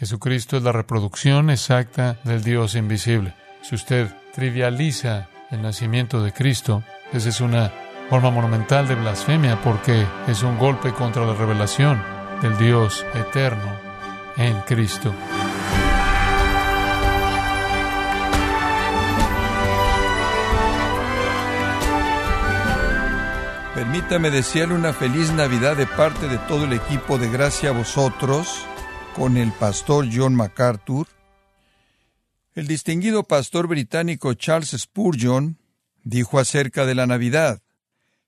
[0.00, 3.34] Jesucristo es la reproducción exacta del Dios invisible.
[3.60, 7.70] Si usted trivializa el nacimiento de Cristo, esa es una
[8.08, 12.02] forma monumental de blasfemia porque es un golpe contra la revelación
[12.40, 13.76] del Dios eterno
[14.38, 15.12] en Cristo.
[23.74, 28.66] Permítame desearle una feliz Navidad de parte de todo el equipo de Gracia a vosotros
[29.14, 31.06] con el pastor John MacArthur.
[32.54, 35.58] El distinguido pastor británico Charles Spurgeon
[36.02, 37.62] dijo acerca de la Navidad,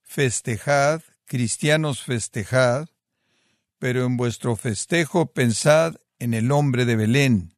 [0.02, 2.88] Festejad, cristianos festejad,
[3.78, 7.56] pero en vuestro festejo pensad en el hombre de Belén.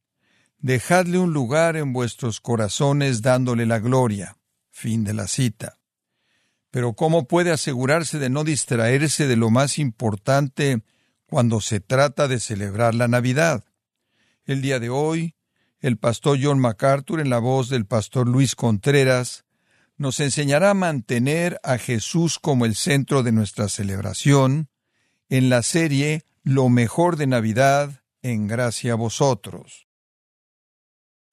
[0.59, 4.39] Dejadle un lugar en vuestros corazones dándole la gloria.
[4.71, 5.79] Fin de la cita.
[6.71, 10.83] Pero ¿cómo puede asegurarse de no distraerse de lo más importante
[11.35, 13.65] cuando se trata de celebrar la Navidad?
[14.45, 15.35] El día de hoy,
[15.81, 19.45] el pastor John MacArthur, en la voz del pastor Luis Contreras,
[19.97, 24.69] nos enseñará a mantener a Jesús como el centro de nuestra celebración
[25.29, 29.89] en la serie Lo mejor de Navidad en gracia a vosotros.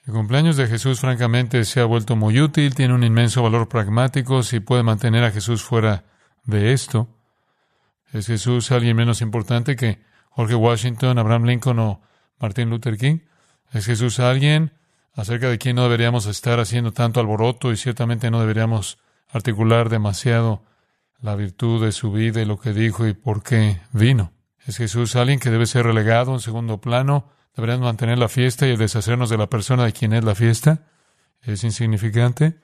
[0.08, 4.42] El cumpleaños de Jesús francamente se ha vuelto muy útil, tiene un inmenso valor pragmático
[4.42, 6.06] si puede mantener a Jesús fuera
[6.44, 7.21] de esto.
[8.12, 12.02] ¿Es Jesús alguien menos importante que Jorge Washington, Abraham Lincoln o
[12.40, 13.20] Martin Luther King?
[13.72, 14.74] ¿Es Jesús alguien
[15.14, 18.98] acerca de quien no deberíamos estar haciendo tanto alboroto y ciertamente no deberíamos
[19.30, 20.64] articular demasiado
[21.22, 24.34] la virtud de su vida y lo que dijo y por qué vino?
[24.66, 27.30] ¿Es Jesús alguien que debe ser relegado en segundo plano?
[27.56, 30.88] ¿Deberíamos mantener la fiesta y deshacernos de la persona de quien es la fiesta?
[31.42, 32.60] ¿Es insignificante?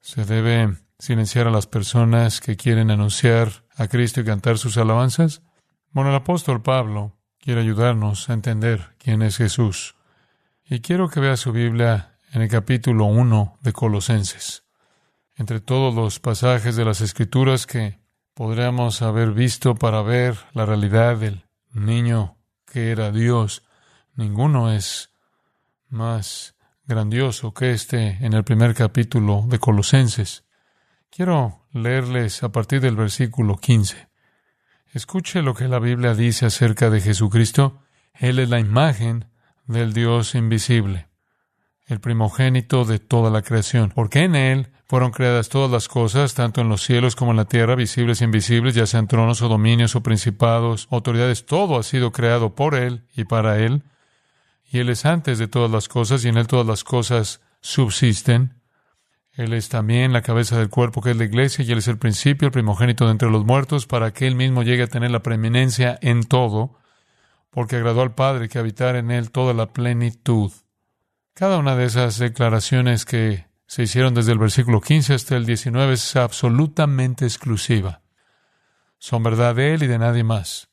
[0.00, 5.42] ¿Se debe silenciar a las personas que quieren anunciar a Cristo y cantar sus alabanzas?
[5.90, 9.96] Bueno, el apóstol Pablo quiere ayudarnos a entender quién es Jesús.
[10.64, 14.64] Y quiero que vea su Biblia en el capítulo 1 de Colosenses.
[15.36, 18.00] Entre todos los pasajes de las Escrituras que
[18.34, 23.62] podríamos haber visto para ver la realidad del niño que era Dios,
[24.14, 25.10] ninguno es
[25.88, 26.54] más
[26.86, 30.44] grandioso que este en el primer capítulo de Colosenses.
[31.10, 34.08] Quiero leerles a partir del versículo 15.
[34.92, 37.82] Escuche lo que la Biblia dice acerca de Jesucristo.
[38.14, 39.26] Él es la imagen
[39.66, 41.08] del Dios invisible,
[41.86, 46.60] el primogénito de toda la creación, porque en Él fueron creadas todas las cosas, tanto
[46.60, 49.96] en los cielos como en la tierra, visibles e invisibles, ya sean tronos o dominios
[49.96, 53.82] o principados, autoridades, todo ha sido creado por Él y para Él.
[54.70, 58.63] Y Él es antes de todas las cosas y en Él todas las cosas subsisten.
[59.36, 61.98] Él es también la cabeza del cuerpo que es la iglesia y Él es el
[61.98, 65.22] principio, el primogénito de entre los muertos, para que Él mismo llegue a tener la
[65.22, 66.78] preeminencia en todo,
[67.50, 70.52] porque agradó al Padre que habitar en Él toda la plenitud.
[71.34, 75.94] Cada una de esas declaraciones que se hicieron desde el versículo 15 hasta el 19
[75.94, 78.02] es absolutamente exclusiva.
[78.98, 80.68] Son verdad de Él y de nadie más.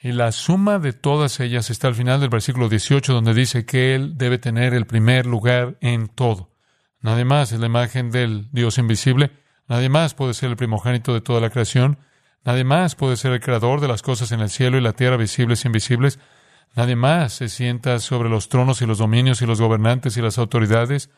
[0.00, 3.94] Y la suma de todas ellas está al final del versículo 18, donde dice que
[3.94, 6.51] Él debe tener el primer lugar en todo.
[7.02, 9.32] Nadie más es la imagen del Dios invisible.
[9.68, 11.98] Nadie más puede ser el primogénito de toda la creación.
[12.44, 15.16] Nadie más puede ser el creador de las cosas en el cielo y la tierra,
[15.16, 16.20] visibles e invisibles.
[16.74, 20.38] Nadie más se sienta sobre los tronos y los dominios y los gobernantes y las
[20.38, 21.10] autoridades.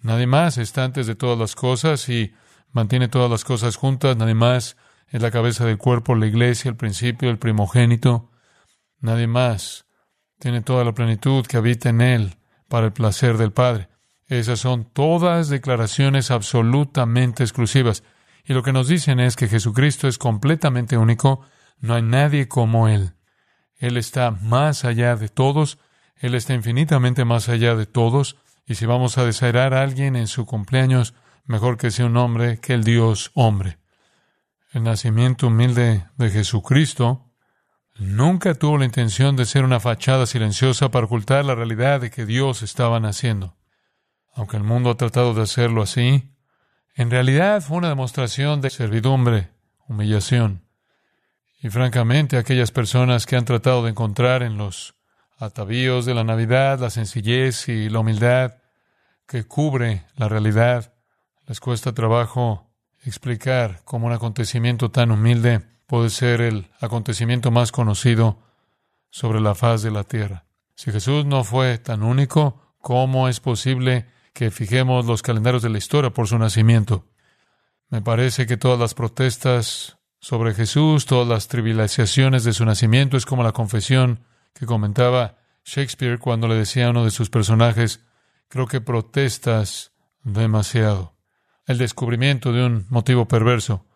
[0.00, 2.34] Nadie más está antes de todas las cosas y
[2.70, 4.16] mantiene todas las cosas juntas.
[4.16, 4.76] Nadie más
[5.08, 8.30] es la cabeza del cuerpo, la iglesia, el principio, el primogénito.
[9.00, 9.86] Nadie más
[10.38, 12.36] tiene toda la plenitud que habita en él
[12.68, 13.91] para el placer del Padre.
[14.32, 18.02] Esas son todas declaraciones absolutamente exclusivas.
[18.46, 21.42] Y lo que nos dicen es que Jesucristo es completamente único,
[21.80, 23.12] no hay nadie como Él.
[23.76, 25.78] Él está más allá de todos,
[26.16, 30.28] Él está infinitamente más allá de todos, y si vamos a desear a alguien en
[30.28, 31.12] su cumpleaños,
[31.44, 33.80] mejor que sea un hombre que el Dios hombre.
[34.72, 37.30] El nacimiento humilde de Jesucristo
[37.98, 42.24] nunca tuvo la intención de ser una fachada silenciosa para ocultar la realidad de que
[42.24, 43.58] Dios estaba naciendo.
[44.34, 46.32] Aunque el mundo ha tratado de hacerlo así,
[46.94, 49.50] en realidad fue una demostración de servidumbre,
[49.88, 50.66] humillación.
[51.60, 54.94] Y francamente, aquellas personas que han tratado de encontrar en los
[55.38, 58.54] atavíos de la Navidad, la sencillez y la humildad
[59.26, 60.94] que cubre la realidad.
[61.46, 62.70] Les cuesta trabajo
[63.04, 68.38] explicar cómo un acontecimiento tan humilde puede ser el acontecimiento más conocido
[69.10, 70.44] sobre la faz de la tierra.
[70.74, 75.78] Si Jesús no fue tan único, ¿cómo es posible que fijemos los calendarios de la
[75.78, 77.06] historia por su nacimiento?
[77.88, 83.26] Me parece que todas las protestas sobre Jesús, todas las trivializaciones de su nacimiento es
[83.26, 84.24] como la confesión
[84.54, 88.04] que comentaba Shakespeare cuando le decía a uno de sus personajes,
[88.48, 89.92] creo que protestas
[90.22, 91.14] demasiado.
[91.66, 93.86] El descubrimiento de un motivo perverso.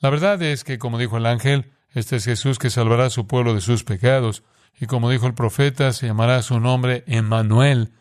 [0.00, 3.26] La verdad es que, como dijo el ángel, este es Jesús que salvará a su
[3.26, 4.42] pueblo de sus pecados.
[4.78, 7.92] Y como dijo el profeta, se llamará su nombre Emmanuel,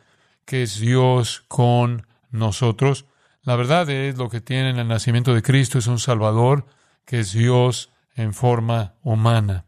[0.46, 3.06] que es Dios con nosotros.
[3.44, 6.66] La verdad es lo que tiene en el nacimiento de Cristo es un Salvador,
[7.06, 9.66] que es Dios en forma humana.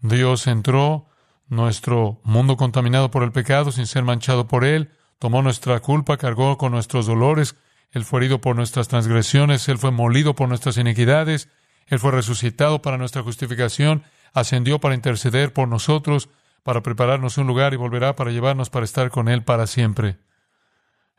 [0.00, 1.06] Dios entró
[1.48, 6.56] nuestro mundo contaminado por el pecado sin ser manchado por él, tomó nuestra culpa, cargó
[6.56, 7.56] con nuestros dolores,
[7.90, 11.48] él fue herido por nuestras transgresiones, él fue molido por nuestras iniquidades,
[11.88, 16.28] él fue resucitado para nuestra justificación, ascendió para interceder por nosotros,
[16.62, 20.18] para prepararnos un lugar y volverá para llevarnos para estar con él para siempre.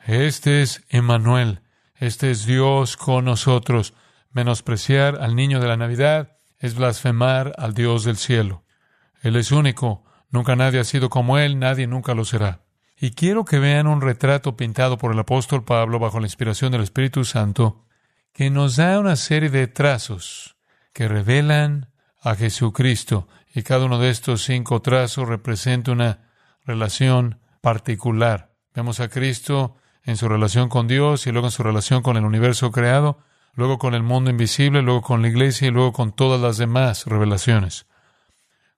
[0.06, 1.62] Este es Emmanuel,
[1.96, 3.94] este es Dios con nosotros.
[4.32, 8.64] Menospreciar al niño de la Navidad es blasfemar al Dios del cielo.
[9.22, 12.62] Él es único, Nunca nadie ha sido como Él, nadie nunca lo será.
[12.98, 16.82] Y quiero que vean un retrato pintado por el apóstol Pablo bajo la inspiración del
[16.82, 17.86] Espíritu Santo,
[18.34, 20.56] que nos da una serie de trazos
[20.94, 21.92] que revelan
[22.22, 23.28] a Jesucristo.
[23.54, 26.30] Y cada uno de estos cinco trazos representa una
[26.66, 28.54] relación particular.
[28.74, 32.26] Vemos a Cristo en su relación con Dios y luego en su relación con el
[32.26, 33.20] universo creado,
[33.54, 37.06] luego con el mundo invisible, luego con la iglesia y luego con todas las demás
[37.06, 37.86] revelaciones.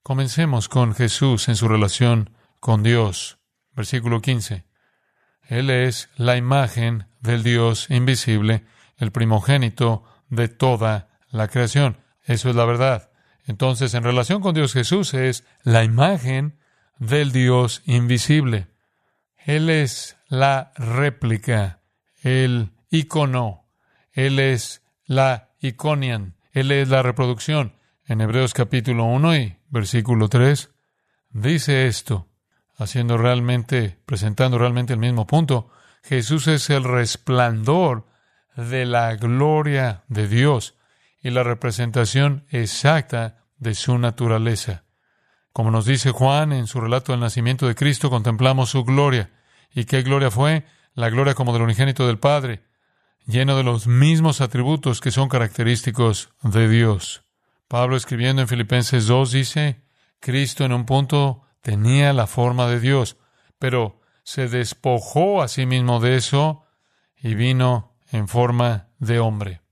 [0.01, 3.37] Comencemos con Jesús en su relación con Dios.
[3.75, 4.65] Versículo 15.
[5.47, 8.65] Él es la imagen del Dios invisible,
[8.97, 11.97] el primogénito de toda la creación.
[12.23, 13.12] Eso es la verdad.
[13.45, 16.59] Entonces, en relación con Dios Jesús es la imagen
[16.97, 18.67] del Dios invisible.
[19.37, 21.81] Él es la réplica,
[22.21, 23.65] el icono.
[24.13, 26.35] Él es la iconian.
[26.51, 27.73] Él es la reproducción.
[28.05, 30.71] En Hebreos capítulo 1 y versículo 3,
[31.31, 32.29] dice esto,
[32.75, 35.69] haciendo realmente, presentando realmente el mismo punto.
[36.03, 38.07] Jesús es el resplandor
[38.55, 40.75] de la gloria de Dios
[41.23, 44.83] y la representación exacta de su naturaleza.
[45.53, 49.31] Como nos dice Juan en su relato del nacimiento de Cristo, contemplamos su gloria.
[49.73, 50.65] ¿Y qué gloria fue?
[50.93, 52.63] La gloria como del unigénito del Padre,
[53.25, 57.23] lleno de los mismos atributos que son característicos de Dios.
[57.67, 59.81] Pablo escribiendo en Filipenses 2 dice,
[60.19, 63.17] Cristo en un punto tenía la forma de Dios,
[63.57, 66.65] pero se despojó a sí mismo de eso
[67.15, 69.62] y vino en forma de hombre.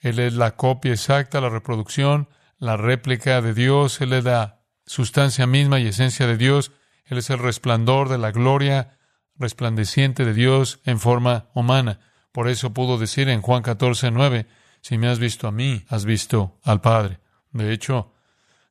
[0.00, 2.28] Él es la copia exacta, la reproducción,
[2.58, 6.72] la réplica de Dios, Él es la sustancia misma y esencia de Dios,
[7.04, 8.98] Él es el resplandor de la gloria
[9.38, 12.00] resplandeciente de Dios en forma humana.
[12.32, 14.46] Por eso pudo decir en Juan 14, 9,
[14.80, 17.20] si me has visto a mí, has visto al Padre.
[17.52, 18.12] De hecho,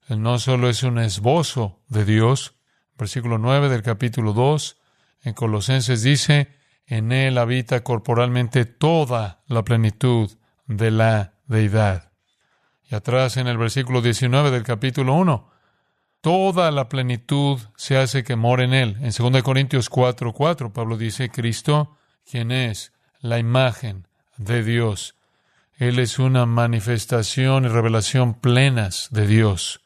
[0.08, 2.56] él no solo es un esbozo de Dios,
[2.98, 4.78] versículo 9 del capítulo 2,
[5.24, 6.56] en Colosenses dice,
[6.86, 10.32] en él habita corporalmente toda la plenitud
[10.68, 12.12] de la deidad.
[12.90, 15.50] Y atrás en el versículo 19 del capítulo 1,
[16.22, 18.98] toda la plenitud se hace que mora en él.
[19.02, 21.98] En 2 Corintios 4, 4, Pablo dice, Cristo,
[22.30, 24.08] quien es la imagen
[24.38, 25.16] de Dios.
[25.78, 29.82] Él es una manifestación y revelación plenas de Dios.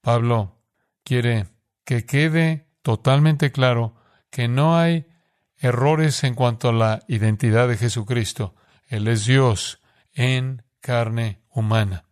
[0.00, 0.58] Pablo
[1.02, 1.46] quiere
[1.84, 3.94] que quede totalmente claro
[4.30, 5.06] que no hay
[5.58, 8.54] errores en cuanto a la identidad de Jesucristo.
[8.86, 9.80] Él es Dios
[10.14, 12.04] en carne humana.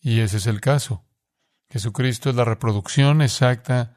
[0.00, 1.04] Y ese es el caso.
[1.68, 3.96] Jesucristo es la reproducción exacta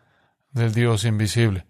[0.51, 1.65] del Dios invisible.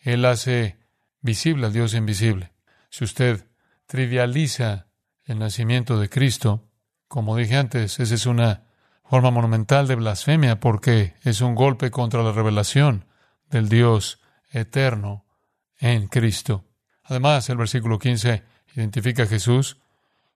[0.00, 0.78] Él hace
[1.20, 2.52] visible al Dios invisible.
[2.90, 3.46] Si usted
[3.86, 4.86] trivializa
[5.24, 6.70] el nacimiento de Cristo,
[7.08, 8.64] como dije antes, esa es una
[9.04, 13.06] forma monumental de blasfemia porque es un golpe contra la revelación
[13.50, 14.20] del Dios
[14.50, 15.24] eterno
[15.78, 16.64] en Cristo.
[17.04, 18.42] Además, el versículo 15
[18.74, 19.78] identifica a Jesús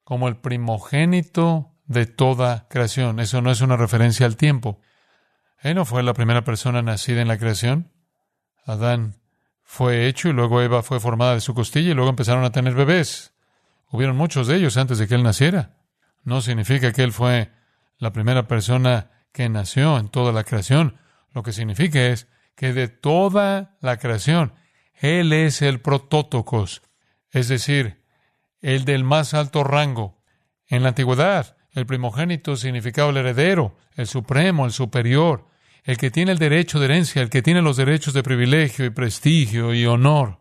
[0.04, 3.20] como el primogénito de toda creación.
[3.20, 4.80] Eso no es una referencia al tiempo.
[5.60, 7.92] Él no fue la primera persona nacida en la creación.
[8.64, 9.16] Adán
[9.62, 12.74] fue hecho y luego Eva fue formada de su costilla y luego empezaron a tener
[12.74, 13.34] bebés.
[13.90, 15.76] Hubieron muchos de ellos antes de que él naciera.
[16.24, 17.52] No significa que él fue
[17.98, 20.98] la primera persona que nació en toda la creación.
[21.32, 24.54] Lo que significa es que de toda la creación,
[24.94, 26.82] él es el protótocos,
[27.30, 28.01] es decir,
[28.62, 30.22] el del más alto rango.
[30.68, 35.48] En la antigüedad, el primogénito significaba el heredero, el supremo, el superior,
[35.84, 38.90] el que tiene el derecho de herencia, el que tiene los derechos de privilegio y
[38.90, 40.40] prestigio y honor.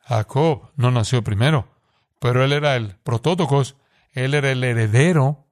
[0.00, 1.72] Jacob no nació primero.
[2.18, 3.76] Pero él era el protótocos,
[4.12, 5.48] él era el heredero.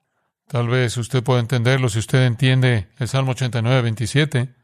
[0.47, 4.55] Tal vez usted pueda entenderlo si usted entiende el Salmo 89, 27.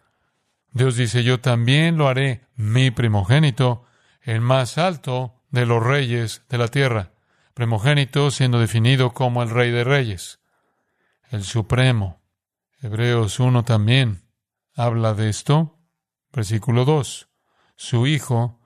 [0.72, 3.86] Dios dice, yo también lo haré mi primogénito,
[4.22, 7.12] el más alto de los reyes de la tierra.
[7.54, 10.40] Primogénito siendo definido como el rey de reyes,
[11.30, 12.20] el supremo.
[12.82, 14.22] Hebreos 1 también
[14.74, 15.78] habla de esto.
[16.30, 17.28] Versículo 2.
[17.74, 18.60] Su hijo,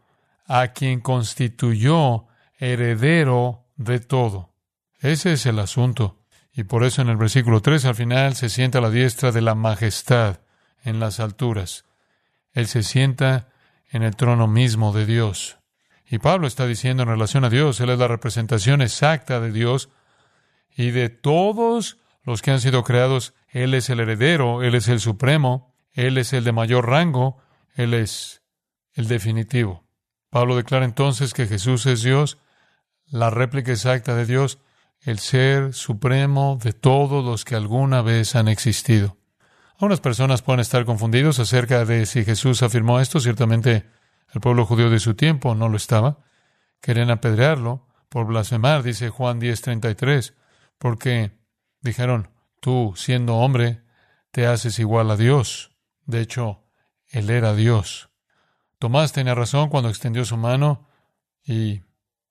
[0.47, 2.27] a quien constituyó
[2.59, 4.53] heredero de todo.
[4.99, 6.19] Ese es el asunto.
[6.53, 9.41] Y por eso en el versículo 3 al final se sienta a la diestra de
[9.41, 10.41] la majestad
[10.83, 11.85] en las alturas.
[12.53, 13.49] Él se sienta
[13.89, 15.60] en el trono mismo de Dios.
[16.11, 19.91] Y Pablo está diciendo en relación a Dios, Él es la representación exacta de Dios
[20.77, 24.99] y de todos los que han sido creados, Él es el heredero, Él es el
[24.99, 27.39] supremo, Él es el de mayor rango,
[27.75, 28.43] Él es
[28.93, 29.85] el definitivo.
[30.31, 32.39] Pablo declara entonces que Jesús es Dios,
[33.07, 34.59] la réplica exacta de Dios,
[35.03, 39.17] el ser supremo de todos los que alguna vez han existido.
[39.75, 43.19] Algunas personas pueden estar confundidos acerca de si Jesús afirmó esto.
[43.19, 43.87] Ciertamente
[44.33, 46.19] el pueblo judío de su tiempo no lo estaba.
[46.81, 50.35] Querían apedrearlo por blasfemar, dice Juan 10:33,
[50.79, 51.39] porque
[51.81, 53.83] dijeron, tú siendo hombre,
[54.31, 55.73] te haces igual a Dios.
[56.07, 56.65] De hecho,
[57.09, 58.11] él era Dios.
[58.79, 60.89] Tomás tenía razón cuando extendió su mano
[61.45, 61.83] y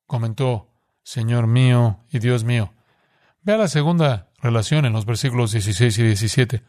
[0.05, 0.71] comentó,
[1.03, 2.73] Señor mío y Dios mío.
[3.41, 6.63] Vea la segunda relación en los versículos 16 y 17.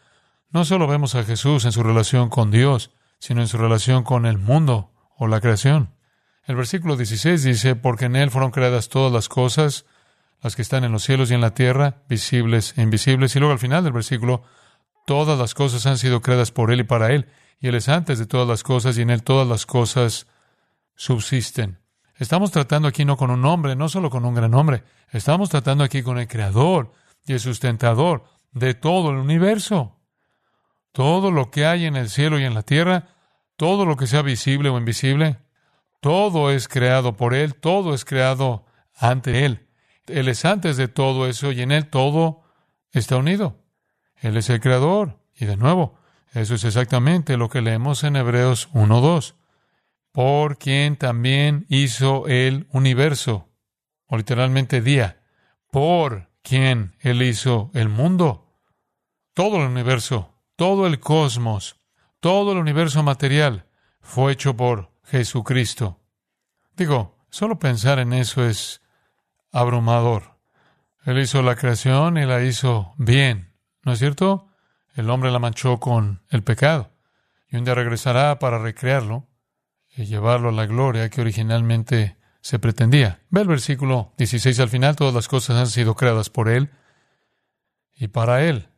[0.51, 4.27] No solo vemos a Jesús en su relación con Dios, sino en su relación con
[4.27, 5.91] el mundo o la creación.
[6.45, 9.85] El versículo 16 dice, porque en Él fueron creadas todas las cosas,
[10.43, 13.37] las que están en los cielos y en la tierra, visibles e invisibles.
[13.37, 14.43] Y luego al final del versículo,
[15.07, 17.29] todas las cosas han sido creadas por Él y para Él,
[17.61, 20.27] y Él es antes de todas las cosas, y en Él todas las cosas
[20.97, 21.79] subsisten.
[22.17, 25.85] Estamos tratando aquí no con un hombre, no solo con un gran hombre, estamos tratando
[25.85, 26.93] aquí con el Creador
[27.27, 29.99] y el sustentador de todo el universo.
[30.93, 33.09] Todo lo que hay en el cielo y en la tierra,
[33.61, 35.37] todo lo que sea visible o invisible,
[36.01, 38.65] todo es creado por Él, todo es creado
[38.97, 39.69] ante Él.
[40.07, 42.43] Él es antes de todo eso y en Él todo
[42.91, 43.63] está unido.
[44.17, 45.19] Él es el creador.
[45.35, 45.99] Y de nuevo,
[46.33, 49.35] eso es exactamente lo que leemos en Hebreos 1.2.
[50.11, 53.51] Por quien también hizo el universo,
[54.07, 55.21] o literalmente día,
[55.71, 58.57] por quien Él hizo el mundo.
[59.35, 61.80] Todo el universo todo el cosmos,
[62.21, 63.67] todo el universo material
[64.01, 66.01] fue hecho por Jesucristo.
[66.77, 68.81] Digo, solo pensar en eso es
[69.53, 70.39] abrumador.
[71.05, 74.49] Él hizo la creación y la hizo bien, ¿no es cierto?
[74.95, 76.93] El hombre la manchó con el pecado
[77.49, 79.29] y un día regresará para recrearlo
[79.89, 83.23] y llevarlo a la gloria que originalmente se pretendía.
[83.31, 86.71] Ve el versículo 16 al final, todas las cosas han sido creadas por Él
[87.95, 88.71] y para Él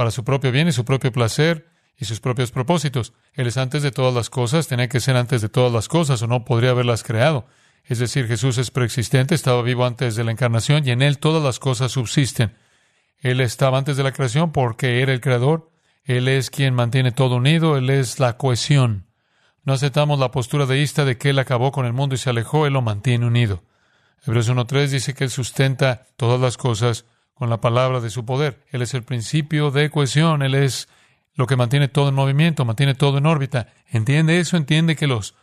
[0.00, 1.69] para su propio bien y su propio placer
[2.00, 3.12] y sus propios propósitos.
[3.34, 6.22] Él es antes de todas las cosas, tenía que ser antes de todas las cosas
[6.22, 7.46] o no podría haberlas creado.
[7.84, 11.42] Es decir, Jesús es preexistente, estaba vivo antes de la encarnación y en Él todas
[11.42, 12.56] las cosas subsisten.
[13.18, 15.70] Él estaba antes de la creación porque era el creador.
[16.04, 19.06] Él es quien mantiene todo unido, Él es la cohesión.
[19.64, 22.66] No aceptamos la postura deísta de que Él acabó con el mundo y se alejó,
[22.66, 23.62] Él lo mantiene unido.
[24.26, 27.04] Hebreos 1.3 dice que Él sustenta todas las cosas
[27.34, 28.64] con la palabra de su poder.
[28.70, 30.88] Él es el principio de cohesión, Él es
[31.40, 33.68] lo que mantiene todo en movimiento, mantiene todo en órbita.
[33.88, 34.58] ¿Entiende eso?
[34.58, 35.34] ¿Entiende que los,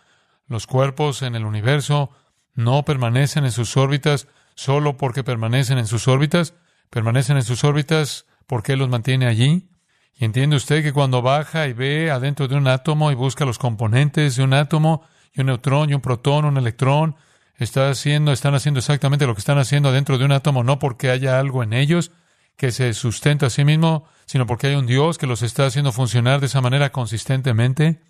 [0.48, 2.12] los cuerpos en el universo
[2.54, 6.54] no permanecen en sus órbitas solo porque permanecen en sus órbitas?
[6.92, 9.72] Permanecen en sus órbitas porque los mantiene allí.
[10.16, 13.58] ¿Y entiende usted que cuando baja y ve adentro de un átomo y busca los
[13.58, 17.16] componentes de un átomo, y un neutrón, y un protón, un electrón,
[17.56, 21.10] está haciendo, están haciendo exactamente lo que están haciendo dentro de un átomo, no porque
[21.10, 22.12] haya algo en ellos
[22.58, 25.92] que se sustenta a sí mismo, sino porque hay un Dios que los está haciendo
[25.92, 28.02] funcionar de esa manera consistentemente.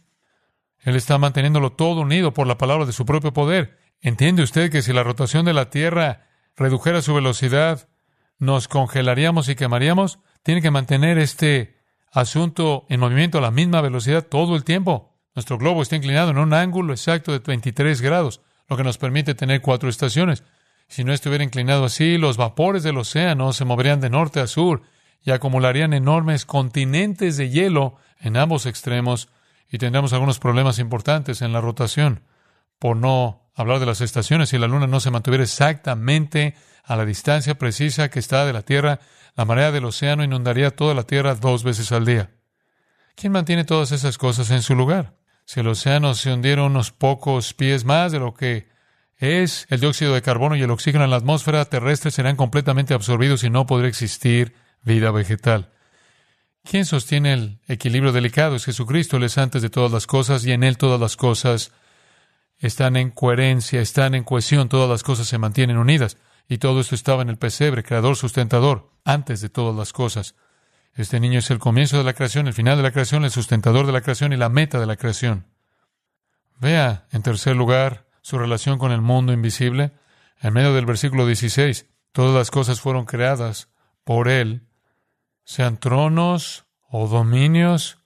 [0.80, 3.78] Él está manteniéndolo todo unido por la palabra de su propio poder.
[4.02, 7.90] ¿Entiende usted que si la rotación de la Tierra redujera su velocidad,
[8.40, 10.20] nos congelaríamos y quemaríamos?
[10.44, 11.78] Tiene que mantener este
[12.12, 15.20] asunto en movimiento a la misma velocidad todo el tiempo.
[15.36, 19.36] Nuestro globo está inclinado en un ángulo exacto de 23 grados lo que nos permite
[19.36, 20.44] tener cuatro estaciones.
[20.88, 24.84] Si no estuviera inclinado así, los vapores del océano se moverían de norte a sur
[25.22, 29.30] y acumularían enormes continentes de hielo en ambos extremos
[29.70, 32.24] y tendríamos algunos problemas importantes en la rotación.
[32.80, 37.06] Por no hablar de las estaciones, si la Luna no se mantuviera exactamente a la
[37.06, 39.00] distancia precisa que está de la Tierra,
[39.36, 42.32] la marea del océano inundaría toda la Tierra dos veces al día.
[43.16, 45.16] ¿Quién mantiene todas esas cosas en su lugar?
[45.44, 48.70] Si el océano se hundiera unos pocos pies más de lo que
[49.18, 53.44] es, el dióxido de carbono y el oxígeno en la atmósfera terrestre serán completamente absorbidos
[53.44, 55.72] y no podría existir vida vegetal.
[56.64, 58.56] ¿Quién sostiene el equilibrio delicado?
[58.56, 61.72] Es Jesucristo, Él es antes de todas las cosas y en Él todas las cosas
[62.58, 66.18] están en coherencia, están en cohesión, todas las cosas se mantienen unidas.
[66.50, 70.36] Y todo esto estaba en el pesebre, creador, sustentador, antes de todas las cosas.
[70.94, 73.86] Este niño es el comienzo de la creación, el final de la creación, el sustentador
[73.86, 75.46] de la creación y la meta de la creación.
[76.60, 79.94] Vea, en tercer lugar, su relación con el mundo invisible.
[80.42, 83.70] En medio del versículo 16, todas las cosas fueron creadas
[84.04, 84.68] por Él,
[85.46, 88.00] sean tronos o dominios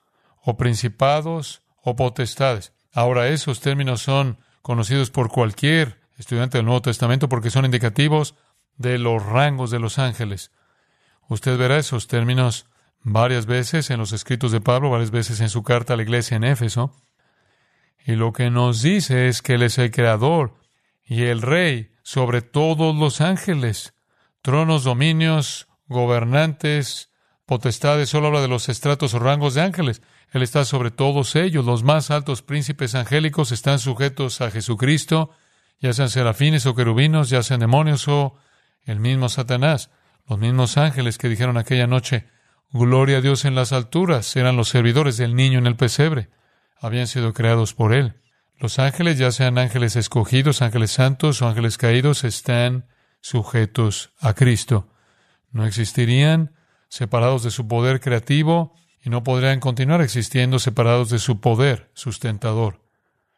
[0.43, 2.71] o principados o potestades.
[2.93, 8.35] Ahora esos términos son conocidos por cualquier estudiante del Nuevo Testamento porque son indicativos
[8.77, 10.51] de los rangos de los ángeles.
[11.29, 12.67] Usted verá esos términos
[13.01, 16.37] varias veces en los escritos de Pablo, varias veces en su carta a la iglesia
[16.37, 16.93] en Éfeso.
[18.05, 20.55] Y lo que nos dice es que Él es el creador
[21.03, 23.93] y el rey sobre todos los ángeles,
[24.41, 27.11] tronos, dominios, gobernantes,
[27.45, 30.01] potestades, solo habla de los estratos o rangos de ángeles.
[30.31, 31.65] Él está sobre todos ellos.
[31.65, 35.31] Los más altos príncipes angélicos están sujetos a Jesucristo,
[35.79, 38.35] ya sean serafines o querubinos, ya sean demonios o
[38.85, 39.91] el mismo Satanás.
[40.27, 42.27] Los mismos ángeles que dijeron aquella noche,
[42.71, 46.29] Gloria a Dios en las alturas, eran los servidores del niño en el pesebre.
[46.81, 48.15] Habían sido creados por Él.
[48.57, 52.87] Los ángeles, ya sean ángeles escogidos, ángeles santos o ángeles caídos, están
[53.21, 54.89] sujetos a Cristo.
[55.51, 56.55] No existirían
[56.89, 58.73] separados de su poder creativo
[59.03, 62.81] y no podrían continuar existiendo separados de su poder sustentador.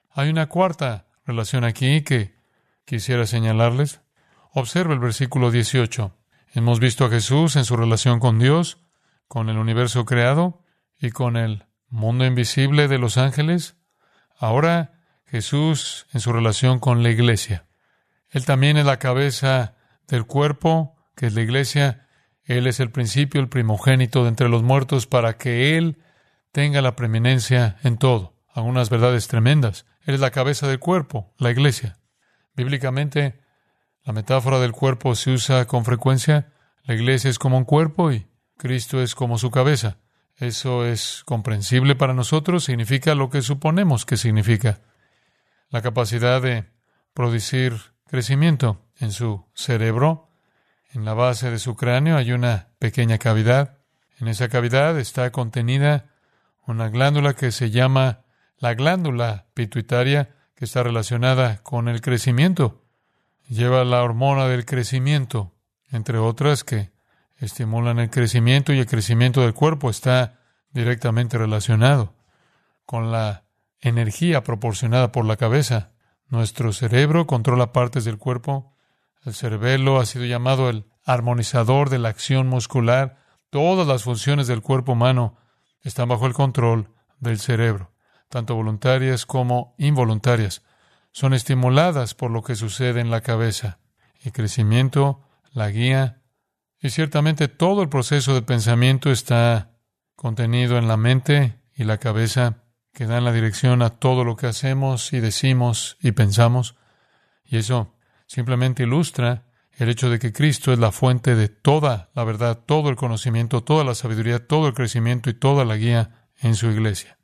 [0.09, 2.35] Hay una cuarta relación aquí que
[2.85, 4.01] quisiera señalarles.
[4.53, 6.15] Observe el versículo 18.
[6.53, 8.77] Hemos visto a Jesús en su relación con Dios,
[9.27, 10.63] con el universo creado
[10.97, 13.77] y con el mundo invisible de los ángeles.
[14.38, 17.65] Ahora Jesús en su relación con la iglesia.
[18.29, 19.75] Él también es la cabeza
[20.07, 22.03] del cuerpo, que es la iglesia,
[22.45, 25.97] él es el principio, el primogénito de entre los muertos, para que Él
[26.51, 28.35] tenga la preeminencia en todo.
[28.53, 29.85] Algunas verdades tremendas.
[30.01, 31.97] Él es la cabeza del cuerpo, la iglesia.
[32.55, 33.39] Bíblicamente,
[34.03, 36.53] la metáfora del cuerpo se usa con frecuencia.
[36.83, 40.00] La iglesia es como un cuerpo y Cristo es como su cabeza.
[40.37, 44.81] Eso es comprensible para nosotros, significa lo que suponemos que significa.
[45.69, 46.65] La capacidad de
[47.13, 47.74] producir
[48.07, 50.29] crecimiento en su cerebro
[50.93, 53.79] en la base de su cráneo hay una pequeña cavidad.
[54.19, 56.05] En esa cavidad está contenida
[56.67, 58.22] una glándula que se llama
[58.59, 62.85] la glándula pituitaria, que está relacionada con el crecimiento.
[63.50, 65.55] Lleva la hormona del crecimiento,
[65.89, 66.93] entre otras que
[67.46, 70.40] estimulan el crecimiento y el crecimiento del cuerpo está
[70.72, 72.16] directamente relacionado
[72.86, 73.46] con la
[73.79, 75.92] energía proporcionada por la cabeza.
[76.27, 78.74] Nuestro cerebro controla partes del cuerpo
[79.25, 83.18] el cerebelo ha sido llamado el armonizador de la acción muscular.
[83.50, 85.38] Todas las funciones del cuerpo humano
[85.82, 87.92] están bajo el control del cerebro,
[88.27, 90.64] tanto voluntarias como involuntarias.
[91.12, 93.79] Son estimuladas por lo que sucede en la cabeza.
[94.24, 95.22] El crecimiento,
[95.53, 96.22] la guía
[96.83, 99.72] y ciertamente todo el proceso de pensamiento está
[100.17, 102.57] contenido en la mente y la cabeza
[102.93, 106.75] que dan la dirección a todo lo que hacemos y decimos y pensamos.
[107.46, 107.96] Y eso
[108.27, 109.46] simplemente ilustra
[109.77, 113.63] el hecho de que Cristo es la fuente de toda la verdad, todo el conocimiento,
[113.63, 117.17] toda la sabiduría, todo el crecimiento y toda la guía en su iglesia.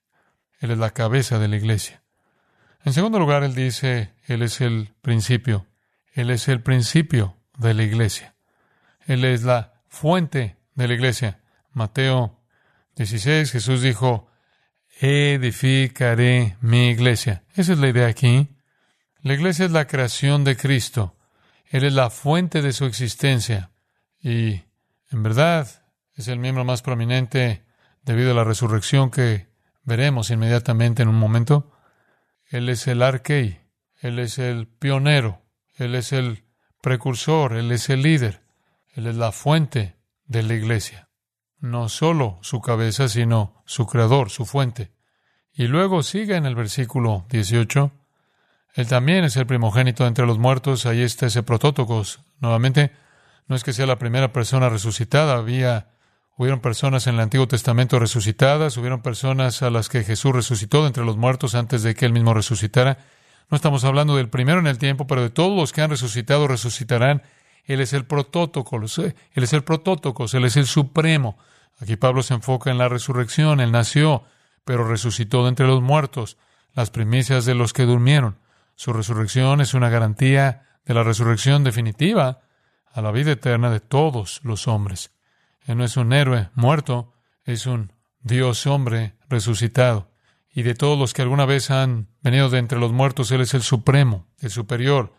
[0.61, 2.01] Él es la cabeza de la iglesia.
[2.85, 5.67] En segundo lugar, él dice, Él es el principio.
[6.13, 8.35] Él es el principio de la iglesia.
[9.09, 11.39] Él es la fuente de la iglesia.
[11.73, 12.43] Mateo
[12.95, 14.29] 16, Jesús dijo,
[14.99, 17.43] edificaré mi iglesia.
[17.55, 18.49] Esa es la idea aquí.
[19.23, 21.17] La iglesia es la creación de Cristo.
[21.71, 23.71] Él es la fuente de su existencia.
[24.21, 24.61] Y,
[25.09, 25.67] en verdad,
[26.13, 27.65] es el miembro más prominente
[28.03, 29.47] debido a la resurrección que
[29.85, 31.75] veremos inmediatamente en un momento.
[32.45, 33.59] Él es el arquei,
[34.01, 35.41] Él es el pionero,
[35.77, 36.43] Él es el
[36.79, 38.43] precursor, Él es el líder,
[38.93, 41.09] Él es la fuente de la iglesia.
[41.59, 44.91] No solo su cabeza, sino su creador, su fuente.
[45.53, 47.91] Y luego sigue en el versículo 18,
[48.75, 50.85] él también es el primogénito entre los muertos.
[50.85, 52.21] Ahí está ese protótocos.
[52.39, 52.91] Nuevamente,
[53.47, 55.35] no es que sea la primera persona resucitada.
[55.35, 55.87] Había,
[56.37, 60.87] hubieron personas en el Antiguo Testamento resucitadas, hubieron personas a las que Jesús resucitó de
[60.87, 62.99] entre los muertos antes de que él mismo resucitara.
[63.49, 66.47] No estamos hablando del primero en el tiempo, pero de todos los que han resucitado
[66.47, 67.23] resucitarán.
[67.65, 71.37] Él es el protótocos, él es el protótocos, él es el supremo.
[71.79, 73.59] Aquí Pablo se enfoca en la resurrección.
[73.59, 74.23] Él nació,
[74.65, 76.37] pero resucitó de entre los muertos,
[76.73, 78.37] las primicias de los que durmieron.
[78.75, 82.41] Su resurrección es una garantía de la resurrección definitiva
[82.91, 85.11] a la vida eterna de todos los hombres.
[85.65, 90.11] Él no es un héroe muerto, es un Dios hombre resucitado.
[90.51, 93.53] Y de todos los que alguna vez han venido de entre los muertos, Él es
[93.53, 95.13] el supremo, el superior.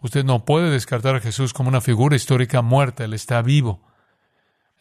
[0.00, 3.82] Usted no puede descartar a Jesús como una figura histórica muerta, Él está vivo.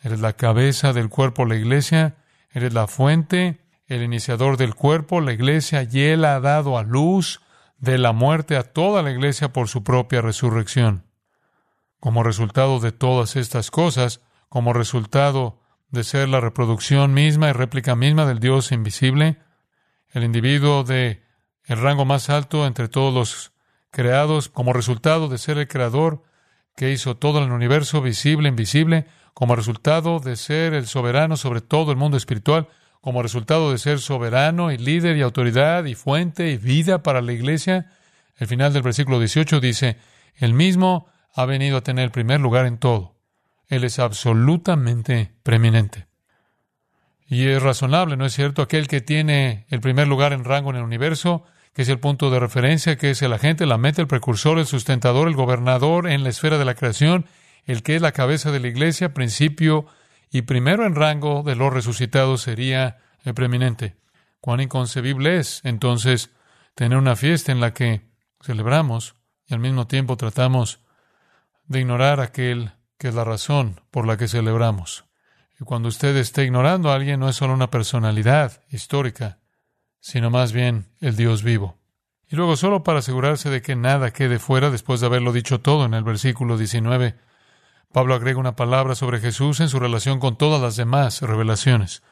[0.01, 2.17] Él es la cabeza del cuerpo, la iglesia,
[2.51, 6.83] Él es la fuente, el iniciador del cuerpo, la iglesia, y Él ha dado a
[6.83, 7.41] luz
[7.77, 11.05] de la muerte a toda la iglesia por su propia resurrección.
[11.99, 17.95] Como resultado de todas estas cosas, como resultado de ser la reproducción misma y réplica
[17.95, 19.37] misma del Dios invisible,
[20.09, 21.23] el individuo de
[21.65, 23.52] el rango más alto entre todos los
[23.93, 26.23] creados, como resultado de ser el creador
[26.75, 31.91] que hizo todo el universo visible, invisible, como resultado de ser el soberano sobre todo
[31.91, 32.67] el mundo espiritual,
[33.01, 37.33] como resultado de ser soberano y líder y autoridad y fuente y vida para la
[37.33, 37.91] iglesia.
[38.35, 39.97] El final del versículo 18 dice,
[40.37, 43.15] el mismo ha venido a tener el primer lugar en todo.
[43.67, 46.07] Él es absolutamente preeminente.
[47.27, 48.63] Y es razonable, ¿no es cierto?
[48.63, 52.29] Aquel que tiene el primer lugar en rango en el universo, que es el punto
[52.29, 56.23] de referencia, que es el agente, la meta, el precursor, el sustentador, el gobernador en
[56.23, 57.25] la esfera de la creación,
[57.65, 59.87] el que es la cabeza de la iglesia, principio
[60.29, 63.95] y primero en rango de los resucitados sería el preeminente.
[64.39, 66.31] Cuán inconcebible es, entonces,
[66.75, 68.01] tener una fiesta en la que
[68.41, 69.15] celebramos
[69.47, 70.79] y al mismo tiempo tratamos
[71.65, 75.05] de ignorar aquel que es la razón por la que celebramos.
[75.59, 79.39] Y cuando usted esté ignorando a alguien, no es solo una personalidad histórica,
[80.03, 81.77] sino más bien el Dios vivo.
[82.27, 85.85] Y luego, solo para asegurarse de que nada quede fuera, después de haberlo dicho todo
[85.85, 87.15] en el versículo 19,
[87.91, 92.03] Pablo agrega una palabra sobre Jesús en su relación con todas las demás revelaciones.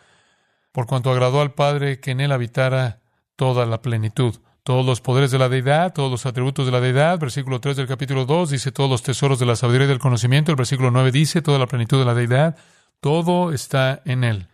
[0.71, 3.01] Por cuanto agradó al Padre que en él habitara
[3.35, 7.19] toda la plenitud todos los poderes de la deidad, todos los atributos de la deidad.
[7.19, 10.51] Versículo 3 del capítulo 2 dice todos los tesoros de la sabiduría y del conocimiento.
[10.51, 12.57] El versículo 9 dice toda la plenitud de la deidad.
[12.99, 14.47] Todo está en Él.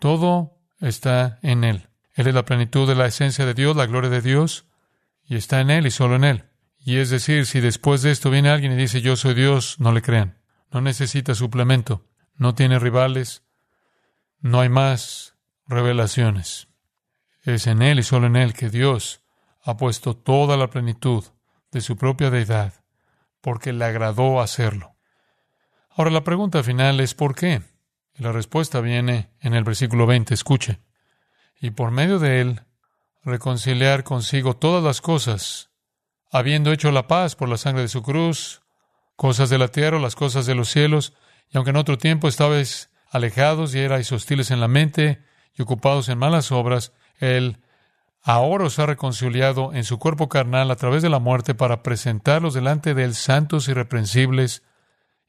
[0.00, 1.88] Todo está en Él.
[2.14, 4.66] Él es la plenitud de la esencia de Dios, la gloria de Dios,
[5.24, 6.44] y está en Él y solo en Él.
[6.78, 9.90] Y es decir, si después de esto viene alguien y dice yo soy Dios, no
[9.92, 10.38] le crean.
[10.70, 12.06] No necesita suplemento.
[12.36, 13.42] No tiene rivales.
[14.40, 16.68] No hay más revelaciones.
[17.42, 19.22] Es en Él y solo en Él que Dios
[19.62, 21.24] ha puesto toda la plenitud
[21.72, 22.84] de su propia deidad,
[23.40, 24.94] porque le agradó hacerlo.
[25.90, 27.62] Ahora la pregunta final es ¿por qué?
[28.16, 30.80] La respuesta viene en el versículo 20, escuche.
[31.60, 32.60] Y por medio de Él
[33.22, 35.70] reconciliar consigo todas las cosas,
[36.30, 38.62] habiendo hecho la paz por la sangre de su cruz,
[39.16, 41.14] cosas de la tierra las cosas de los cielos,
[41.50, 45.22] y aunque en otro tiempo estabais alejados y erais hostiles en la mente
[45.54, 47.58] y ocupados en malas obras, él
[48.22, 52.54] ahora os ha reconciliado en su cuerpo carnal a través de la muerte para presentarlos
[52.54, 54.62] delante de Él santos, irreprensibles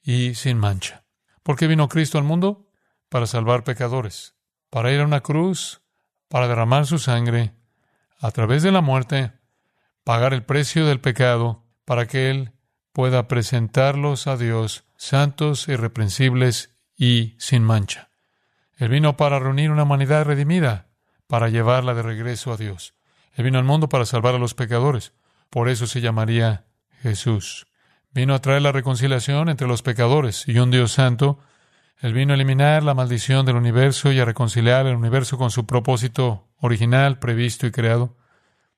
[0.02, 1.06] y sin mancha.
[1.44, 2.68] ¿Por qué vino Cristo al mundo?
[3.10, 4.36] Para salvar pecadores,
[4.70, 5.82] para ir a una cruz,
[6.36, 7.54] para derramar su sangre,
[8.20, 9.32] a través de la muerte,
[10.04, 12.52] pagar el precio del pecado, para que Él
[12.92, 18.10] pueda presentarlos a Dios santos, irreprensibles y sin mancha.
[18.76, 20.90] Él vino para reunir una humanidad redimida,
[21.28, 22.96] para llevarla de regreso a Dios.
[23.36, 25.14] Él vino al mundo para salvar a los pecadores.
[25.50, 26.66] Por eso se llamaría
[27.02, 27.66] Jesús.
[28.12, 31.40] Vino a traer la reconciliación entre los pecadores y un Dios santo.
[32.00, 35.66] Él vino a eliminar la maldición del universo y a reconciliar el universo con su
[35.66, 38.18] propósito original, previsto y creado,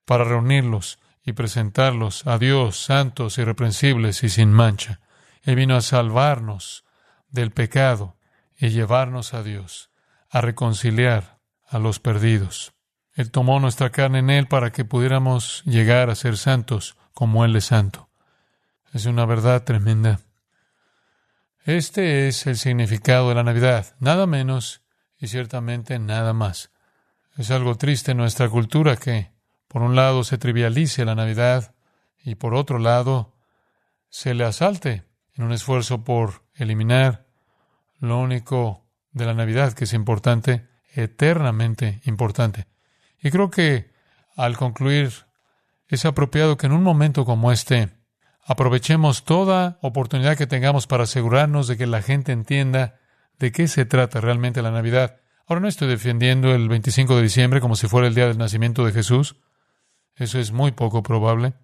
[0.05, 5.01] para reunirlos y presentarlos a Dios santos, irreprensibles y sin mancha.
[5.43, 6.85] Él vino a salvarnos
[7.29, 8.17] del pecado
[8.57, 9.89] y llevarnos a Dios,
[10.29, 12.73] a reconciliar a los perdidos.
[13.13, 17.55] Él tomó nuestra carne en Él para que pudiéramos llegar a ser santos como Él
[17.55, 18.09] es santo.
[18.93, 20.19] Es una verdad tremenda.
[21.67, 24.83] Este es el significado de la Navidad, nada menos
[25.19, 26.71] y ciertamente nada más.
[27.35, 29.33] Es algo triste en nuestra cultura que,
[29.67, 31.75] por un lado, se trivialice la Navidad
[32.23, 33.35] y, por otro lado,
[34.07, 35.03] se le asalte
[35.35, 37.25] en un esfuerzo por eliminar
[37.99, 42.65] lo único de la Navidad que es importante, eternamente importante.
[43.21, 43.91] Y creo que
[44.37, 45.11] al concluir
[45.89, 47.96] es apropiado que en un momento como este
[48.47, 52.95] aprovechemos toda oportunidad que tengamos para asegurarnos de que la gente entienda
[53.39, 55.17] de qué se trata realmente la Navidad.
[55.45, 58.85] Ahora no estoy defendiendo el 25 de diciembre como si fuera el día del nacimiento
[58.85, 59.35] de Jesús.
[60.15, 61.55] Eso es muy poco probable.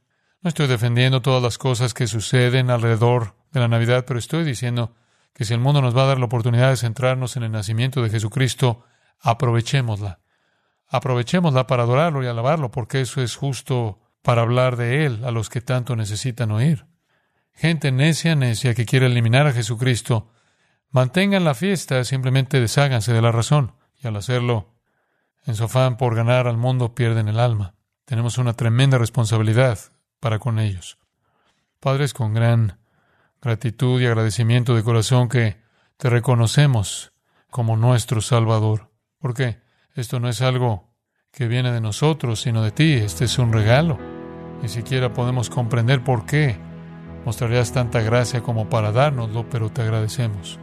[0.41, 4.93] No estoy defendiendo todas las cosas que suceden alrededor de la Navidad, pero estoy diciendo
[5.33, 8.03] que si el mundo nos va a dar la oportunidad de centrarnos en el nacimiento
[8.03, 8.83] de Jesucristo,
[9.21, 10.19] aprovechémosla.
[10.89, 15.49] Aprovechémosla para adorarlo y alabarlo, porque eso es justo para hablar de Él a los
[15.49, 16.87] que tanto necesitan oír.
[17.53, 20.31] Gente necia, necia, que quiere eliminar a Jesucristo,
[20.89, 23.73] mantengan la fiesta, simplemente desháganse de la razón.
[24.01, 24.73] Y al hacerlo,
[25.45, 27.75] en su afán por ganar al mundo, pierden el alma.
[28.05, 29.77] Tenemos una tremenda responsabilidad
[30.19, 30.97] para con ellos.
[31.79, 32.79] Padres, con gran
[33.41, 35.61] gratitud y agradecimiento de corazón que
[35.97, 37.11] te reconocemos
[37.49, 38.89] como nuestro Salvador.
[39.19, 39.59] Porque
[39.95, 40.95] esto no es algo
[41.31, 42.93] que viene de nosotros, sino de ti.
[42.93, 44.12] Este es un regalo.
[44.63, 46.55] Ni siquiera podemos comprender por qué
[47.25, 50.57] mostrarías tanta gracia como para dárnoslo, pero te agradecemos.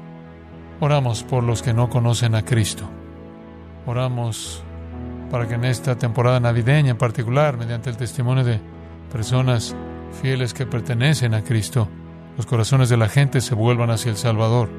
[0.80, 2.88] Oramos por los que no conocen a Cristo.
[3.84, 4.64] Oramos
[5.30, 8.58] para que en esta temporada navideña en particular, mediante el testimonio de
[9.12, 9.76] personas
[10.22, 11.86] fieles que pertenecen a Cristo,
[12.38, 14.70] los corazones de la gente se vuelvan hacia el Salvador.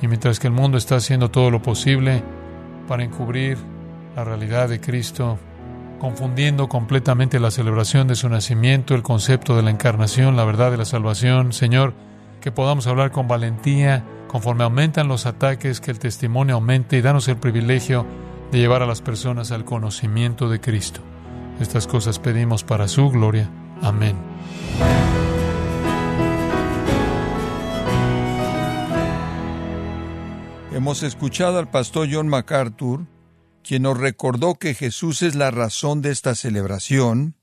[0.00, 2.22] Y mientras que el mundo está haciendo todo lo posible
[2.88, 3.58] para encubrir
[4.16, 5.38] la realidad de Cristo,
[5.98, 10.76] confundiendo completamente la celebración de su nacimiento, el concepto de la encarnación, la verdad de
[10.76, 11.94] la salvación, Señor,
[12.40, 17.28] que podamos hablar con valentía, conforme aumentan los ataques, que el testimonio aumente y danos
[17.28, 18.06] el privilegio
[18.50, 21.00] de llevar a las personas al conocimiento de Cristo.
[21.60, 23.48] Estas cosas pedimos para su gloria.
[23.82, 24.16] Amén.
[30.74, 33.06] Hemos escuchado al pastor John MacArthur,
[33.64, 37.36] quien nos recordó que Jesús es la razón de esta celebración,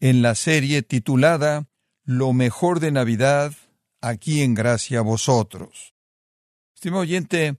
[0.00, 1.68] en la serie titulada
[2.04, 3.52] Lo mejor de Navidad,
[4.00, 5.94] aquí en gracia a vosotros.
[6.74, 7.58] Estimado oyente,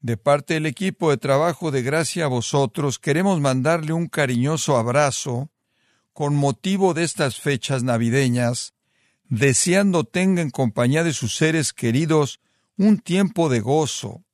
[0.00, 5.50] de parte del equipo de trabajo de Gracia a vosotros, queremos mandarle un cariñoso abrazo
[6.12, 8.74] con motivo de estas fechas navideñas,
[9.28, 12.40] deseando tenga en compañía de sus seres queridos
[12.76, 14.24] un tiempo de gozo,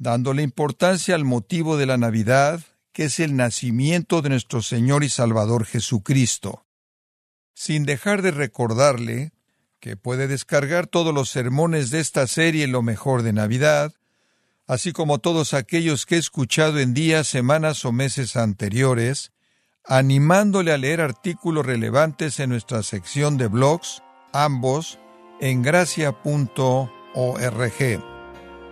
[0.00, 5.10] dándole importancia al motivo de la Navidad, que es el nacimiento de nuestro Señor y
[5.10, 6.64] Salvador Jesucristo.
[7.54, 9.32] Sin dejar de recordarle
[9.78, 13.92] que puede descargar todos los sermones de esta serie Lo mejor de Navidad,
[14.66, 19.32] así como todos aquellos que he escuchado en días, semanas o meses anteriores,
[19.84, 24.98] animándole a leer artículos relevantes en nuestra sección de blogs, ambos
[25.40, 26.18] en gracia.org.